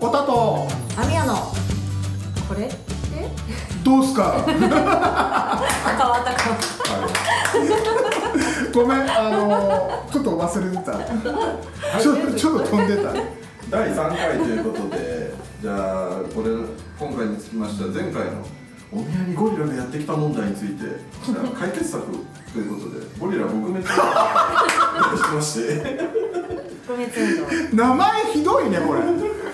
[0.00, 0.68] おたと。
[0.96, 1.34] アミヤの。
[2.48, 2.70] これえ
[3.84, 4.44] どうすか？
[4.46, 5.60] 変わ
[6.20, 6.38] ったか。
[8.72, 10.92] ごめんあのちょっと忘れてた。
[12.00, 13.12] ちょちょっと飛んでた。
[13.70, 16.50] 第3回ということでじゃあこれ
[16.98, 18.42] 今回につきましては前回の
[18.90, 20.84] お宮にゴリラがやってきた問題について
[21.58, 23.92] 解決策ということでゴリラ撲滅をし
[25.34, 26.18] まして。
[27.74, 29.00] 名前ひどいねこれ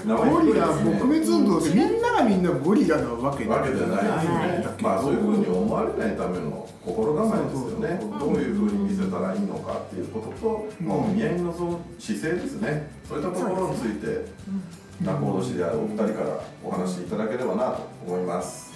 [0.06, 7.98] ゴリラ撲滅運動ってみんながみんなゴリラなわけわけじゃないですはいね、まあそういうふうに思われないための心構えですよね。
[8.00, 12.90] そうどういうふうに見せたらいいのかっていうことと、まあ、お見合いのその姿勢ですね。
[13.08, 14.26] そういったところについて
[15.00, 18.72] 仲人であるお二人からお話しいただければなと思います。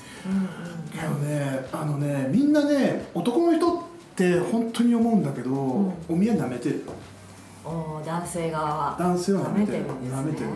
[0.90, 3.80] けどねあのねみんなね男の人っ
[4.16, 5.94] て本当に思うんだけど、ん。
[6.08, 6.82] お宮舐めてる
[8.04, 8.96] 男性側は。
[8.98, 9.84] 男性は舐めてる。
[9.84, 10.16] てるんですね。
[10.16, 10.48] 舐めてる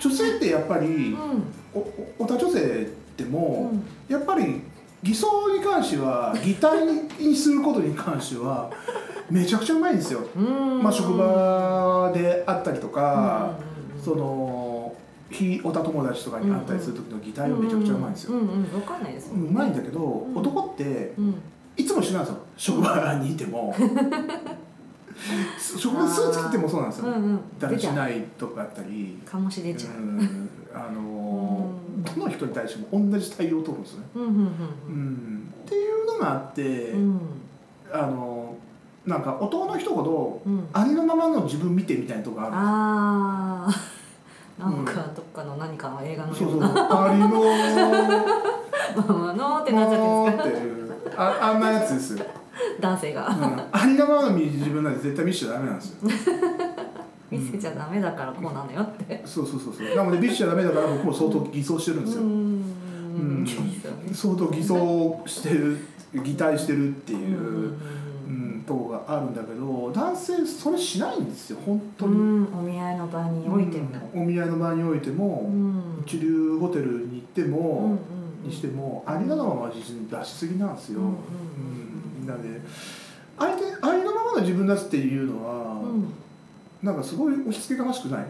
[0.00, 1.42] 女性ってやっぱり、うん。
[1.74, 3.82] おおおた女性でも、うん。
[4.08, 4.62] やっぱり
[5.02, 6.86] 偽装に関しては 擬態
[7.18, 8.70] にすることに関しては
[9.30, 10.82] めちゃくちゃうまいんですよ、うん。
[10.82, 13.52] まあ、職場であったりとか、
[13.96, 14.02] うん。
[14.02, 14.94] その
[15.30, 21.34] 非おた友達とかに会ったりする時の擬態はめちゃくちゃうまいんですよ、うんうん分かんないですうまいんだけど、ん男ってうん。
[21.76, 22.38] いつも一緒なんですよ。
[22.56, 23.72] 職場にいても
[25.58, 27.40] 職場でスーツ着てもそうなんですよ、うんうん。
[27.58, 29.18] だらしないとかあったり。
[29.24, 29.94] う醸し出ちゃう。
[29.94, 30.48] うん。
[30.74, 32.04] あのうん。
[32.04, 35.52] どの人に対しても同じ対応を取るんですよね、うんうんうんうん。
[35.64, 37.20] っていうのがあって、うん。
[37.92, 38.54] あの
[39.06, 40.68] なんか男の人ほどうん。
[40.72, 43.98] ありのままの自分見てみたいなとこがあるああ
[44.60, 46.62] なんかどっかの何かの映画のそうそう。
[46.62, 47.28] ありの
[48.96, 50.78] ままのってなっちゃって
[51.16, 52.24] ああんなやつですよ、
[52.80, 53.28] 男性が。
[53.28, 53.34] うん、
[53.72, 56.10] ありのままの自分なんて絶対見せちゃダメなんですよ。
[57.30, 59.22] 見せちゃダメだからこうなのよって。
[59.24, 59.96] そうそうそうそう。
[59.96, 63.46] なので見せちゃダメだから僕も相当偽装してるんですよ、うん。
[64.12, 65.76] 相当偽装してる
[66.14, 67.74] 擬態してるっていうう、ん。
[68.28, 72.58] うん、とこがあるんだけど男性それしないんですよ本当に、うん。
[72.58, 74.10] お見合いの場においても。
[74.14, 74.22] うん。
[74.22, 76.02] お見合いの場においても、うん。
[76.06, 77.98] 一流ホテルに行ってうんも、
[78.42, 78.48] うん。
[78.48, 81.12] にしてもありのままは実に出しすぎなんですよ、うんうん。
[81.12, 81.18] うん
[82.28, 82.60] なので
[83.38, 86.12] 相手ありのままの自分だっていうのは、うん。
[86.82, 88.26] なんかすごい押し付けがましくない、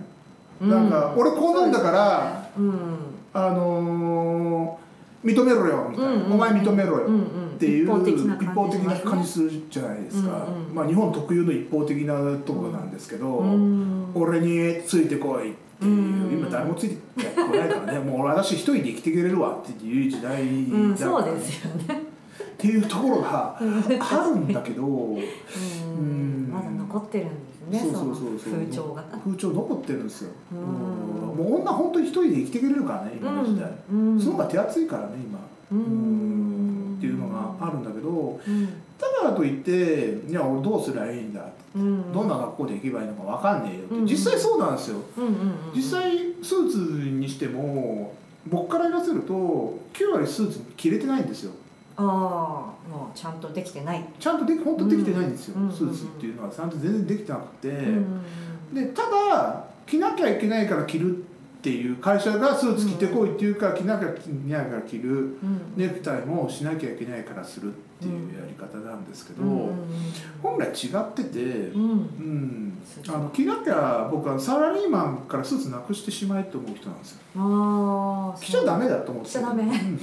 [0.60, 0.70] うん。
[0.70, 2.74] なんか俺こうなんだから、うん。
[3.32, 4.88] あのー
[5.24, 7.46] 認めろよみたいな、うんうんお前認めろよ、うんうん。
[7.56, 10.68] っていう一方的な一方的な感感じじするじゃないですか、うん。
[10.68, 14.12] うんまあ日本特有の一方的なところなんですけど、うん。
[14.14, 16.38] 俺についてこいっていう、うん。
[16.38, 16.96] 今誰もついて
[17.34, 17.98] こないからね。
[17.98, 22.07] もう俺私一人で生きていけれるわっていう時代うんそうですよね
[22.58, 26.50] っていうところがあるんだけどうん。
[26.52, 28.52] まだ残ってるんですねそうそうそうそう。
[28.54, 29.04] 風潮が。
[29.24, 30.58] 風潮残ってるんですよ、うん。
[30.58, 34.20] もう女本当に一人で生きていけれるからね今の時代、うん。
[34.20, 35.38] その方が手厚いからね今。
[35.70, 36.96] うん。
[36.98, 38.66] っていうのがあるんだけどうん。
[38.66, 38.72] だ
[39.20, 42.12] からといっていや俺どうすりゃいいんだうん。
[42.12, 44.04] どんな学校で行けばいいのか分かんねえよって、うん。
[44.04, 44.96] 実際そうなんですよ。
[45.16, 45.38] うんうんうん
[45.76, 46.10] 実際
[46.42, 46.78] スーツ
[47.10, 48.14] にしても
[48.48, 51.52] 僕から言わせると9割スーツ着れてないんですよ
[52.00, 54.04] ああもうちゃんとできてない。
[54.20, 55.72] ちゃんとでき本当できてないんですよ、うん。
[55.72, 58.24] スーツっていうのはちゃんと全然できてなくて、うん。
[58.72, 65.10] でただ着なきゃいけないから着るっていう会社がスーツ着てこいっていうから着なきゃいけないから着る。
[65.10, 65.72] うん。
[65.76, 69.88] ネクタイもしなきゃいけないからするっていうやり方なんですけど、うん。
[70.40, 71.82] 本来違ってて、うん。
[71.82, 72.78] うん、
[73.08, 77.18] あの着なきゃ僕はサラリーマンからスーツなくしてしまえと思う人なんですよ。
[77.38, 79.64] ああ着ちゃダメだと思って着ちゃダメ。
[79.64, 80.00] うん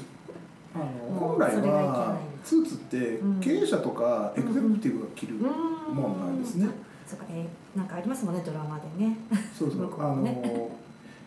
[1.19, 3.39] 本来はスーツってうん。
[3.39, 5.95] 経営者とかエグゼクティブが着る、うん。
[5.95, 6.67] もんなんですね。
[7.07, 7.25] そうか。
[7.29, 9.17] えーなんかありますもんねドラマでね。
[9.57, 9.93] そうそう。
[10.01, 10.69] あの、ね。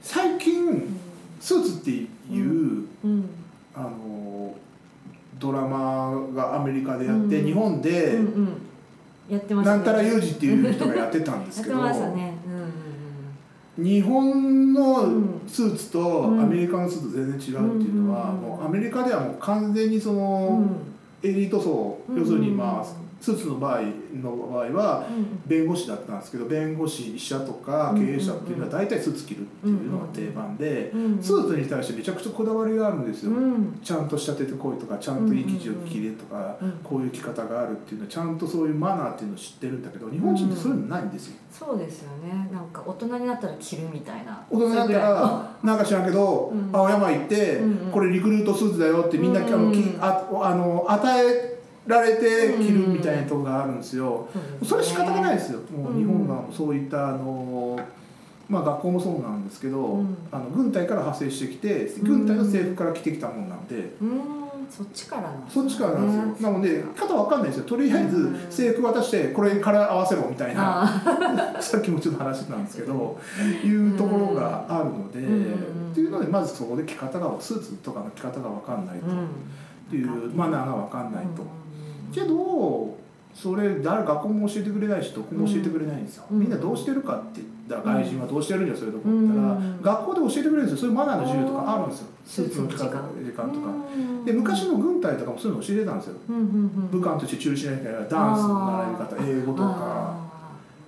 [0.01, 0.97] 最近うん。
[1.41, 2.07] スーツってい
[2.41, 3.29] う、うん。
[3.75, 4.55] あの
[5.39, 7.47] ドラマがアメリカでやって、うん。
[7.47, 8.49] 日本で、うんうん。
[9.29, 11.77] やってましたなんたら裕二っていう人がやってたんですけど。
[11.85, 12.38] ねうん
[13.79, 16.43] 日本のうんスーツとうん。
[16.43, 18.37] アメリカのスーツ全然違うっていうのは、うん。
[18.41, 20.77] もうアメリカではもう完全にその、ん。
[21.23, 22.19] エリート層、うん。
[22.19, 23.81] 要するにまあスーツの場合
[24.15, 25.41] の場合はうん。
[25.47, 33.81] 弁護士だったんですけど弁護士医者とか経営者っていうのは大体スーツ着るっていうのが定番で、うんスーツに対してめちゃくちゃこだわりがあるんですよ、うん。
[33.83, 42.49] ちゃんと仕立ててこいとかちゃんといい生地を着れとか、うんこういう着方があるっていうのはちゃんとそういうマナーっていうのを知ってるんだけど日本人ってそういうのないんですよ、そうですよね。
[42.53, 44.45] なんか大人になったら着るみたいな。
[44.51, 46.71] 大人になったらなんか知らんけど、うん。
[46.73, 47.93] 青山行って、うんうん。
[47.93, 49.47] これリクルートスーツだよってみんな、うん
[50.01, 51.58] あのあの与え
[51.89, 54.29] られて着るみたいなとこがあるんですよ、
[54.65, 55.61] それ仕方がないですよ。
[55.77, 57.79] もう日本がそういったあの
[58.49, 60.17] まあ、学校もそうなんですけど、うん。
[60.33, 64.39] あの軍隊から派生してきて軍隊の制服から着てきたものなんで、うーん。
[64.71, 67.65] そっちからなんですそっちからなんですよ、なので肩わかんないですよ。
[67.65, 68.47] とりあえずうん。
[68.51, 73.19] 制服渡してこれにから合わせろみたいな、あ さっきもちょっと話してたんですけど、
[73.65, 75.91] いうところがあるので、うん。
[75.93, 79.11] っていうのでまずそこで着方がスーツとかの着方がわかんないと、っ
[79.91, 81.43] ていうマナーがわかんないと。
[82.09, 82.97] うんけど
[83.35, 86.41] それ誰学校も教えてくれないしどこも教えてくれないんですよ、うん。
[86.41, 89.83] みんなどうしてるかって言ったら外人はどうしてるんだよそういうとこ行ったら、うん。
[89.83, 90.77] 学校で教えてくれるんですよ。
[90.79, 92.07] そういうマナーの授業とかあるんですよ。
[92.27, 93.69] スーツの着方スーツの時間とか。
[93.69, 94.25] うん。
[94.25, 96.15] で昔の軍隊とかもそういうの教えてたんですよ。
[96.29, 96.37] うん。
[96.37, 96.39] う
[96.99, 100.29] んとして中止しなきゃいけないダンスの習い方英語とかあ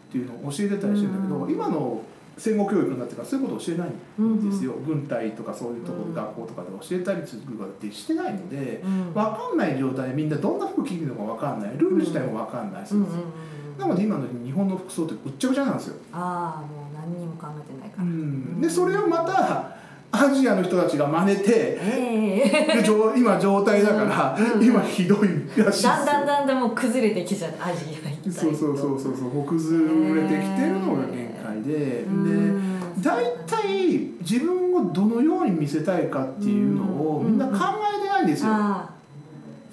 [0.08, 1.52] っていうのを教えてたりしてるんだけど、うん。
[1.52, 2.02] 今の
[2.40, 9.12] 戦後教育になってからそういうこと教えないーんですよ、軍隊とかそういうところうんで学校とかで教えたりすることってしてないのでうん。
[9.12, 11.76] 分かんない状態でみんなどんな服着るのか分かんない。
[11.76, 13.14] ルール自体も分かんないし、うんうんうん
[13.78, 19.74] なので今の日本の服装ってぐっちゃぐちゃなんですよ、ああもう何にも考えてないから、うん、でそれをまた
[20.12, 22.76] アジアの人たちが真似てええ。
[22.76, 25.90] で状今状態だから、うん今ひどいらしいですよ。
[25.90, 29.44] だんだんだんだんもう崩れてきちゃって味が一体そうそうそうそうそう。
[29.46, 31.06] 崩れてきてるのが
[31.62, 33.00] で、うん。
[33.00, 37.32] で大体自分をどのように見せたいかっていうのをうん。
[37.32, 37.54] みんな考
[37.98, 38.50] えてないんですよ。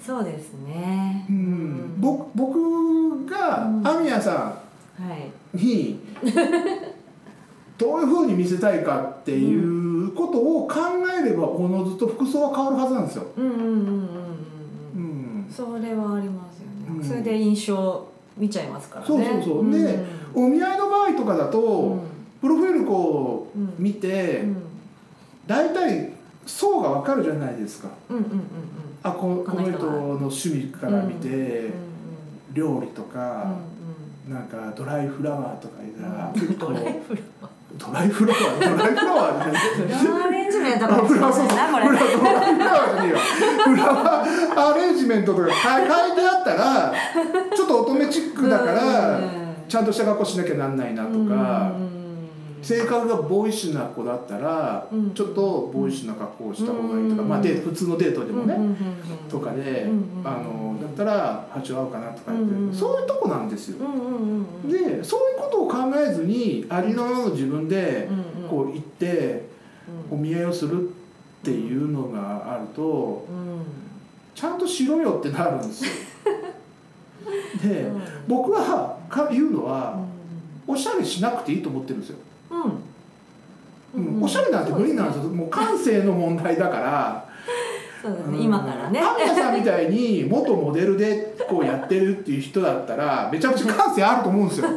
[0.04, 1.26] そうですね。
[1.28, 3.86] うん、僕僕がうん。
[3.86, 4.58] アミヤさ
[4.98, 5.56] はい。
[5.56, 6.00] んに
[7.76, 10.76] どういうふうに見せたいかっていうことを考
[11.20, 13.26] えればおのずと服装は変わるはずなんですよ。
[13.36, 13.78] うんうんうんうんうんう
[14.96, 15.02] うん
[15.46, 17.04] ん、それはありますよね、うん。
[17.04, 18.08] それで印象
[18.38, 19.06] 見ちゃいますからね。
[19.06, 19.70] そうそうそう。
[19.70, 20.04] で
[20.34, 22.00] お見合いの場合とかだと、うん。
[22.40, 24.62] プロフィールこうんう見て、うん。
[25.46, 26.12] 大体
[26.46, 27.88] 層がわかるじゃないですか。
[28.08, 28.40] うんうんうんうん。
[29.02, 31.72] あここの人この趣味から見て、うん
[32.54, 33.44] 料理とか、
[34.26, 36.40] うんなんかドライフラワーとか言ったら、うん。
[36.40, 37.80] 結構ドライフラワー。
[37.80, 38.58] ドライフラワー？
[38.58, 38.88] じゃない。
[38.88, 41.98] フラワーアレンジメントあかもしれないなこれ
[43.90, 46.94] アレンジメントとか書いてあったら
[47.54, 49.20] ちょっと乙女チックだから、
[49.68, 51.72] ちゃんとした格好しなきゃなんないなとか、
[52.62, 55.14] 性格がボーイッシュな子だったら、うん。
[55.14, 57.28] ちょっとボーイッシュな格好をした方がいいとか、うん。
[57.28, 58.56] まあデート普通のデートでもね、
[59.28, 59.86] とかで、
[60.24, 62.32] あのだったら波長合うかなとか
[62.72, 63.78] そういうとこなんですよ。
[64.66, 68.08] でそういうことを考えずにありのままの自分で
[68.50, 69.46] こう行って
[70.10, 70.97] お見合いをするって
[71.48, 73.62] いうのがあるとうん
[74.34, 75.90] ちゃんとしろよってなるんですよ。
[77.62, 79.98] でうん僕はか言うのは
[80.66, 82.18] うおしゃれしなくていいと思ってるんですよ。
[83.96, 85.24] んうんおしゃれなんて無理なんですよ。
[85.24, 87.28] もう感性の問題だから。
[88.00, 94.68] そうですねうん今からねパン屋さんみたいに元モデルでこうやってるっていう人だったらめちゃくちゃ感性あると思うんですよ。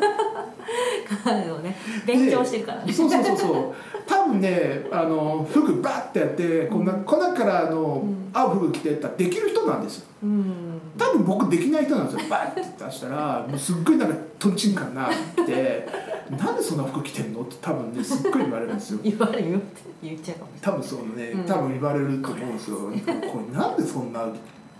[1.59, 1.75] ね。
[2.05, 2.93] 勉強してるからね。
[2.93, 3.73] そうそうそうそう。
[4.07, 8.29] 多分ねあの服バッてやってこんなこん中からあの、うん。
[8.33, 10.05] 合う服着てったらできる人なんですよ。
[10.23, 10.81] うん。
[10.97, 12.29] 多分僕できない人なんですよ。
[12.29, 15.87] バッて出したらもうすっごいなんかとんちんかんなって。
[16.31, 18.99] なんでそんな服着てんのって多分ねすっごい言われるんですよ。
[19.03, 21.43] 言われるって言っちゃうかもし多分そうね、うん。
[21.45, 22.77] 多分言われると思うんですよ。
[22.77, 24.25] これなんでそんな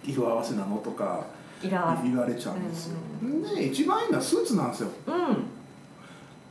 [0.04, 1.26] 色合わせなのとか
[1.62, 2.98] 言われちゃうんですよ、
[3.56, 5.44] で一番いいのはスーツなんですよ、うんうん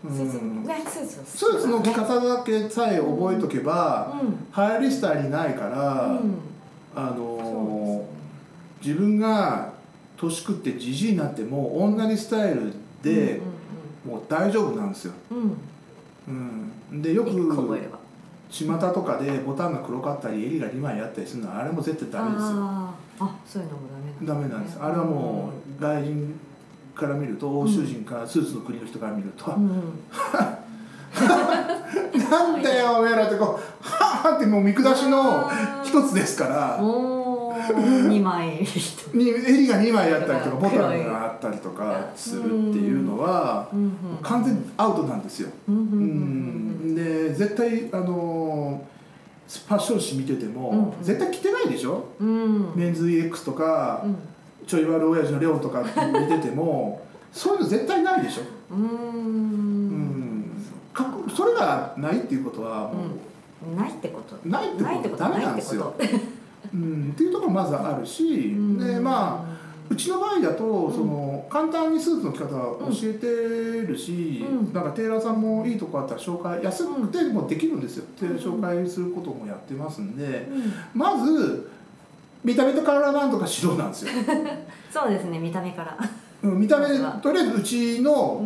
[0.02, 4.30] スーツねスーツスーツの着方だけさえ覚えとけば、うん。
[4.56, 6.38] 流行り廃りないから、うん。
[6.94, 8.20] あのー
[8.82, 9.74] 自分が
[10.16, 12.72] 年食ってじじいになっても同じスタイル
[13.02, 13.40] で、
[14.06, 15.12] もう大丈夫なんですよ、
[16.28, 17.02] うん。
[17.02, 17.98] でよく一個覚えれば。
[18.50, 22.56] 巷とかでボタンが黒かったり襟が2枚あったりするのはあれも絶対ダメですよ。
[22.58, 22.94] あ
[23.46, 23.82] そういうのも
[24.26, 24.78] ダメダメなんです。
[24.80, 26.40] あれはもう外人
[27.00, 29.50] から見ると欧州人からスーツの国の人から見ると、
[32.30, 35.50] なんだよおめえらってこうはぁってもう見下しの
[35.82, 36.78] 一つですから。
[36.82, 38.60] おー二枚。
[39.12, 43.68] に襟が2枚あったりとかボタンがあったりとかするっていうのは
[44.22, 45.48] 完全にアウトなんですよ。
[46.94, 48.82] で絶対あの
[49.48, 52.04] ファッション誌見てても、うん絶対着てないでしょ？
[52.76, 54.16] メンズ EX とか、うん
[54.70, 55.88] ちょい悪親父のレオンとか見
[56.28, 58.42] ててもそういうの絶対ないでしょ。
[58.70, 60.44] うーん。
[60.92, 64.36] かそれがないっていうことはもう、ないってこと。
[64.48, 65.08] ないってここと。
[65.08, 65.92] とダメなんですよ。
[65.96, 66.20] ってこ
[66.72, 70.92] うん、っていうところまずあるし、とでまあうちの場合だと、ん。
[70.92, 73.26] その簡単にスーツの着方を教えて
[73.88, 74.72] るし、うん。
[74.72, 81.68] なんかテーラーさんもいいとこあったら紹介安くてもできるんですよ、で紹介することもやってますんでうんまず
[82.44, 84.12] 見た目と体なんとかしろなんですよ、
[84.90, 85.96] そうですね見た目から。
[86.42, 86.86] うん、見た目
[87.20, 88.42] とりあえずうちの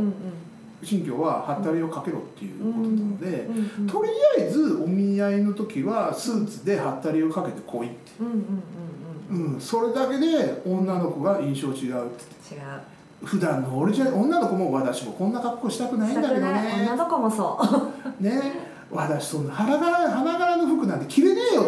[0.83, 3.49] 新居はハッタリをかけろっていうことなので、
[3.91, 7.97] とりあえずお見合いの時はスーツでハッタリをかけてこいって、
[9.31, 12.55] うんそれだけで女の子が印象違うって。
[12.55, 12.61] 違う。
[13.25, 16.87] 普段の俺じゃ女の子も私もこんな格好したくないんだけどね。
[16.87, 17.59] 女の子もそ
[18.21, 18.23] う。
[18.23, 21.65] ね私そんな花柄花柄の服なんて着れねえよ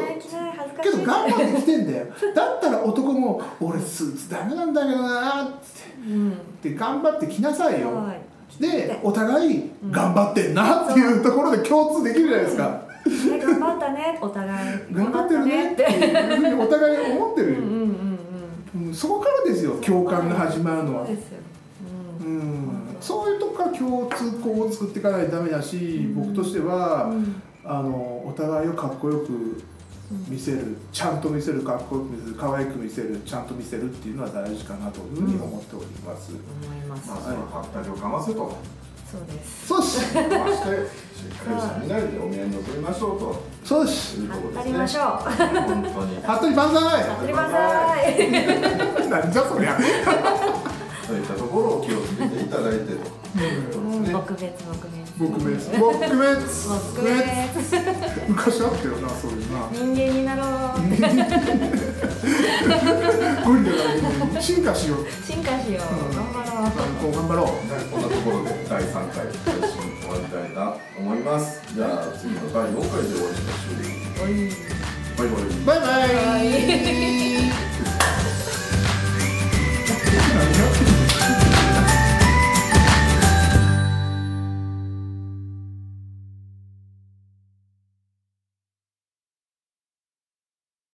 [0.83, 2.07] けいど頑張って着てんだよ。
[2.35, 5.55] だったら男も俺スーツダメなんだけどなって。
[6.07, 6.39] うん。
[6.63, 7.95] で頑張って着なさいよ。
[7.95, 8.63] はい。
[8.63, 12.87] でお互い頑張ってんなっていうところで共通できるじゃないですか。
[13.07, 14.69] ね頑張ったねお互い。
[14.93, 17.97] 頑張ってるねっていうふうにお互い思ってる、うん
[18.93, 21.07] そこからですよ共感が始まるのは。
[21.07, 21.39] そうですよ
[22.27, 22.39] ううん。
[22.39, 27.43] んそういうとこから共通項を作っていかないとダメだし、僕としては、うん。
[27.69, 29.61] あのお互いをかっこよく
[30.29, 37.11] 見せるちゃんと見せるかっこよく見せる可愛く見せるちゃんと見せるっていうのは大事かなというふうに思っております、思います。
[37.11, 38.57] まずはハッタリをかませと。
[39.11, 39.67] そうです。
[39.67, 40.15] そうです。
[40.15, 40.67] かまして
[41.07, 44.29] しっかりした身なりでお見合いに臨みましょうとそうですね。
[44.65, 45.03] りましょう。
[45.03, 46.17] 本当に。
[46.23, 48.31] 服部万歳当たりまさい
[49.11, 49.79] なんじゃそりゃ
[54.37, 57.17] うんですね撲滅撲滅撲別
[58.29, 59.69] 昔あったよなそういうな。
[59.73, 60.43] 人間になろ
[60.77, 60.79] う。
[63.45, 63.73] ゴリラ
[64.35, 65.07] が進化しよう。
[65.25, 65.85] 進化しよう。
[66.15, 66.53] 頑張ろ
[67.09, 67.13] う。
[67.13, 67.47] 頑張ろう
[67.91, 69.33] こんなところで第3回配
[69.71, 70.55] 信終わりたい。
[70.55, 71.19] なと思い。
[71.21, 73.37] ますじゃあ次の第4回でお会い。
[73.37, 74.27] しましょう
[75.17, 75.35] バイバ
[75.77, 76.43] イバイバ
[77.43, 77.46] イ